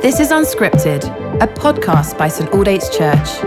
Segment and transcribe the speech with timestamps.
[0.00, 1.04] This is Unscripted,
[1.40, 3.44] a podcast by St Aldate's Church.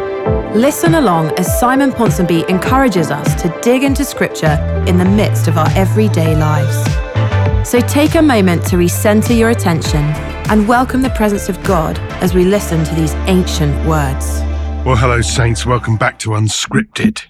[0.55, 4.57] Listen along as Simon Ponsonby encourages us to dig into Scripture
[4.87, 7.69] in the midst of our everyday lives.
[7.69, 10.03] So take a moment to recenter your attention
[10.49, 14.39] and welcome the presence of God as we listen to these ancient words.
[14.85, 15.65] Well, hello, Saints.
[15.65, 17.25] Welcome back to Unscripted.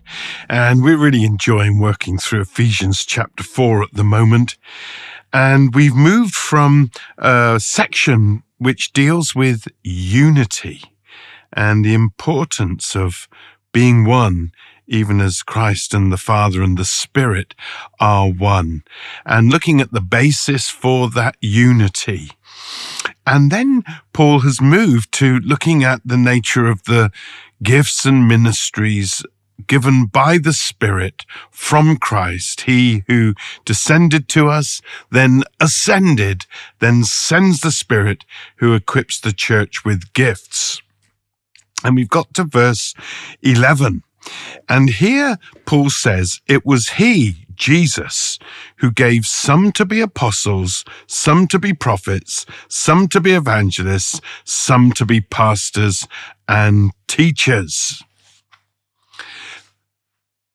[0.49, 4.57] And we're really enjoying working through Ephesians chapter 4 at the moment.
[5.31, 10.81] And we've moved from a section which deals with unity
[11.51, 13.27] and the importance of
[13.71, 14.51] being one,
[14.87, 17.55] even as Christ and the Father and the Spirit
[17.99, 18.83] are one,
[19.25, 22.31] and looking at the basis for that unity.
[23.25, 27.11] And then Paul has moved to looking at the nature of the
[27.61, 29.23] gifts and ministries
[29.67, 33.35] given by the Spirit from Christ, he who
[33.65, 34.81] descended to us,
[35.11, 36.45] then ascended,
[36.79, 38.25] then sends the Spirit
[38.57, 40.81] who equips the church with gifts.
[41.83, 42.93] And we've got to verse
[43.41, 44.03] 11.
[44.69, 48.39] And here Paul says, it was he, Jesus,
[48.77, 54.91] who gave some to be apostles, some to be prophets, some to be evangelists, some
[54.93, 56.07] to be pastors
[56.47, 58.01] and teachers.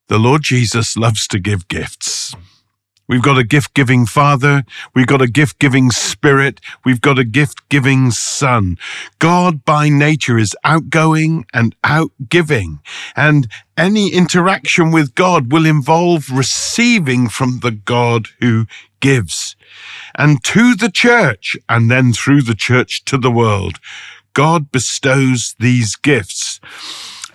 [0.08, 2.34] The Lord Jesus loves to give gifts.
[3.08, 4.64] We've got a gift giving Father.
[4.94, 6.62] We've got a gift giving Spirit.
[6.82, 8.78] We've got a gift giving Son.
[9.18, 12.80] God by nature is outgoing and outgiving.
[13.16, 18.64] And any interaction with God will involve receiving from the God who
[19.00, 19.56] gives.
[20.14, 23.78] And to the church, and then through the church to the world,
[24.32, 26.60] God bestows these gifts.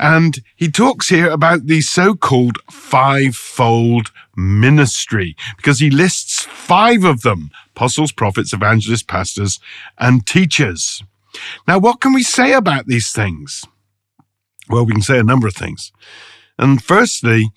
[0.04, 7.52] And he talks here about the so-called fivefold ministry because he lists five of them,
[7.73, 9.62] apostles, prophets, evangelists, pastors,
[9.98, 11.02] and teachers.
[11.70, 13.64] Now, what can we say about these things?
[14.70, 15.94] Well, we can say a number of things.
[16.60, 17.52] And firstly,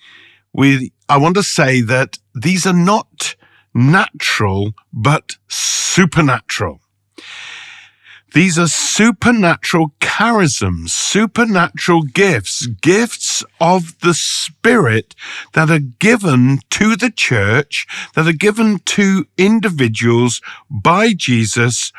[0.52, 3.34] we, I want to say that these are not
[3.74, 6.80] natural, but supernatural.
[8.34, 15.14] These are supernatural charisms, supernatural gifts, gifts of the Spirit
[15.52, 21.92] that are given to the church, that are given to individuals by Jesus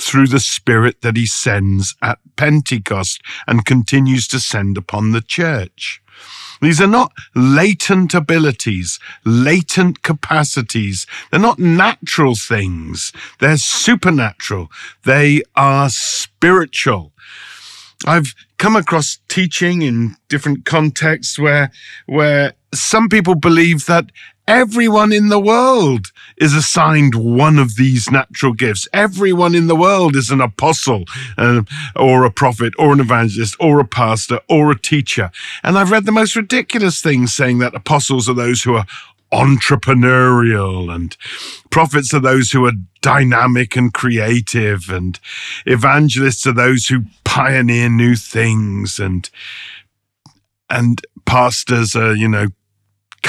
[0.00, 6.00] through the Spirit that he sends at Pentecost and continues to send upon the church.
[6.60, 11.06] These are not latent abilities, latent capacities.
[11.30, 13.12] They're not natural things.
[13.38, 14.68] They're supernatural.
[15.04, 17.12] They are spiritual.
[18.06, 21.70] I've come across teaching in different contexts where,
[22.06, 24.10] where some people believe that
[24.48, 26.06] Everyone in the world
[26.38, 28.88] is assigned one of these natural gifts.
[28.94, 31.04] Everyone in the world is an apostle
[31.36, 31.64] uh,
[31.94, 35.30] or a prophet or an evangelist or a pastor or a teacher.
[35.62, 38.86] And I've read the most ridiculous things saying that apostles are those who are
[39.34, 41.14] entrepreneurial and
[41.68, 42.72] prophets are those who are
[43.02, 45.20] dynamic and creative and
[45.66, 49.28] evangelists are those who pioneer new things and
[50.70, 52.46] and pastors are you know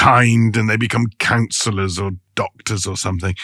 [0.00, 3.34] kind and they become counselors or doctors or something.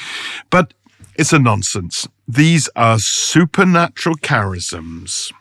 [0.49, 0.73] But
[1.15, 2.09] it's a nonsense.
[2.27, 5.33] These are supernatural charisms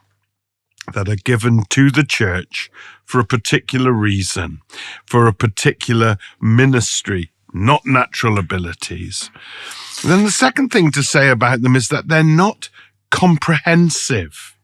[0.94, 2.70] that are given to the church
[3.06, 4.60] for a particular reason,
[5.06, 9.30] for a particular ministry, not natural abilities.
[10.04, 12.70] then the second thing to say about them is that they're not
[13.10, 14.58] comprehensive.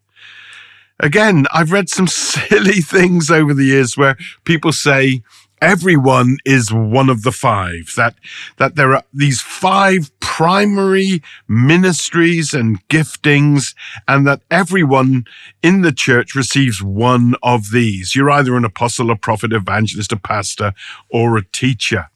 [1.00, 5.24] Again, I've read some silly things over the years where people say,
[5.62, 8.16] everyone is one of the five that
[8.58, 13.76] that there are these five primary ministries and giftings
[14.08, 15.24] and that everyone
[15.62, 18.16] in the church receives one of these.
[18.16, 20.74] You're either an apostle a prophet evangelist a pastor
[21.10, 22.10] or a teacher.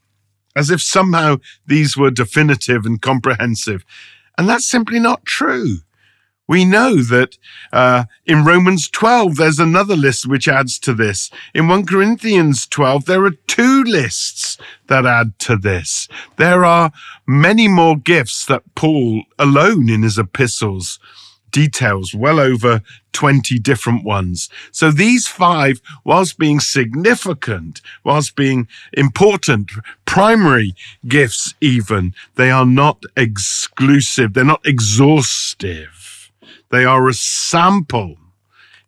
[0.56, 1.36] As if somehow
[1.66, 3.84] these were definitive and comprehensive.
[4.38, 5.78] And that's simply not true
[6.48, 7.36] we know that
[7.72, 11.30] uh, in Romans 12, there's another list which adds to this.
[11.54, 14.56] In 1 Corinthians 12, there are two lists
[14.86, 16.08] that add to this.
[16.36, 16.92] There are
[17.26, 20.98] many more gifts that Paul alone in his epistles
[21.56, 22.82] details, well over
[23.12, 24.50] 20 different ones.
[24.72, 29.70] So these five, whilst being significant, whilst being important,
[30.04, 30.74] primary
[31.08, 34.34] gifts even, they are not exclusive.
[34.34, 36.05] They're not exhaustive.
[36.70, 38.16] They are a sample,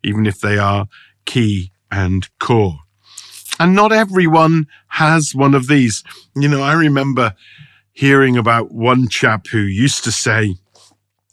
[0.03, 0.89] even if they are
[1.25, 2.81] key and core.
[3.61, 6.05] And not everyone has one of these.
[6.37, 7.35] You know, I remember
[7.93, 10.55] hearing about one chap who used to say,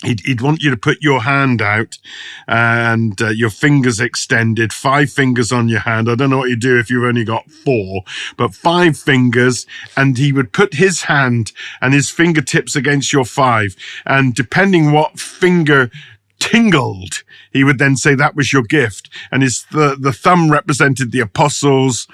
[0.03, 1.97] He'd, he'd, want you to put your hand out
[2.49, 6.09] and uh, your fingers extended, five fingers on your hand.
[6.09, 8.03] I don't know what you do if you've only got four,
[8.35, 9.65] but five fingers.
[9.95, 13.77] And he would put his hand and his fingertips against your five.
[14.05, 15.89] And depending what finger
[16.39, 19.09] tingled, he would then say that was your gift.
[19.31, 22.07] And his the, the thumb represented the apostles,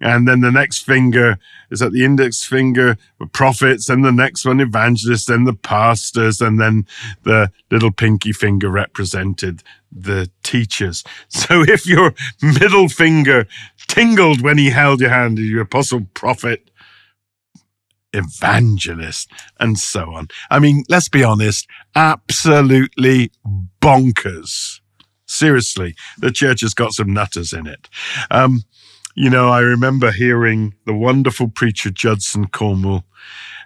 [0.00, 1.38] and then the next finger
[1.70, 2.96] is at the index finger
[3.32, 6.86] prophets, and the next one evangelists, and the pastors, and then
[7.22, 11.04] the little pinky finger represented the teachers.
[11.28, 13.46] So if your middle finger
[13.86, 16.70] tingled when he held your hand, your apostle, prophet,
[18.14, 19.30] evangelist,
[19.60, 20.28] and so on.
[20.50, 23.32] I mean, let's be honest, absolutely
[23.80, 24.80] bonkers.
[25.26, 27.88] Seriously, the church has got some nutters in it.
[28.30, 28.62] Um,
[29.14, 33.04] you know, I remember hearing the wonderful preacher Judson Cornwall,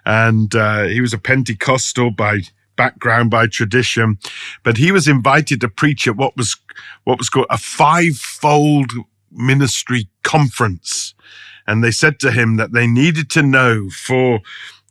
[0.05, 2.41] and uh, he was a Pentecostal by
[2.79, 4.17] background, by tradition,
[4.63, 6.55] but he was invited to preach at what was
[7.03, 8.89] what was called a fivefold
[9.31, 11.13] ministry conference,
[11.69, 14.39] and they said to him that they needed to know for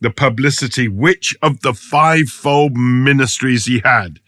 [0.00, 4.20] the publicity which of the fivefold ministries he had.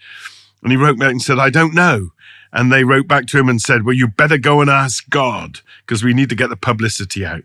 [0.60, 2.10] And he wrote back and said, I don't know.
[2.52, 5.60] And they wrote back to him and said, Well, you better go and ask God
[5.86, 7.44] because we need to get the publicity out.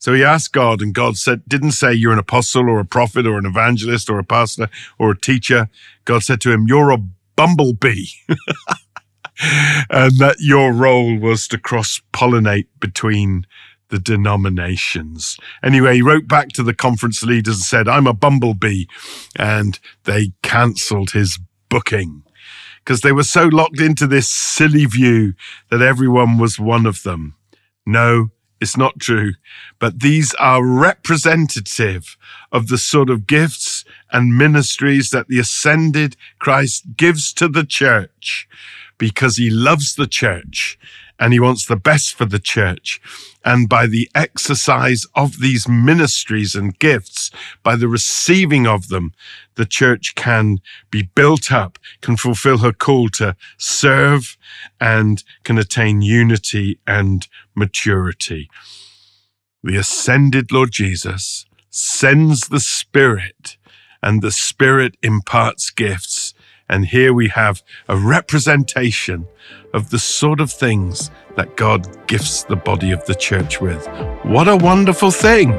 [0.00, 3.26] So he asked God, and God said, didn't say you're an apostle or a prophet
[3.26, 4.68] or an evangelist or a pastor
[4.98, 5.68] or a teacher.
[6.06, 7.04] God said to him, You're a
[7.36, 8.06] bumblebee.
[9.90, 13.46] and that your role was to cross pollinate between
[13.90, 15.36] the denominations.
[15.62, 18.86] Anyway, he wrote back to the conference leaders and said, I'm a bumblebee.
[19.36, 21.38] And they cancelled his
[21.68, 22.22] booking
[22.78, 25.34] because they were so locked into this silly view
[25.70, 27.34] that everyone was one of them.
[27.86, 29.32] No, it's not true.
[29.78, 32.16] But these are representative
[32.52, 38.48] of the sort of gifts and ministries that the ascended Christ gives to the church
[38.98, 40.78] because he loves the church
[41.20, 43.00] and he wants the best for the church.
[43.44, 47.30] And by the exercise of these ministries and gifts,
[47.62, 49.12] by the receiving of them,
[49.54, 50.58] the church can
[50.90, 54.38] be built up, can fulfill her call to serve,
[54.80, 58.48] and can attain unity and maturity.
[59.62, 63.58] The ascended Lord Jesus sends the Spirit,
[64.02, 66.19] and the Spirit imparts gifts
[66.70, 69.26] and here we have a representation
[69.74, 73.86] of the sort of things that God gifts the body of the church with.
[74.22, 75.50] What a wonderful thing!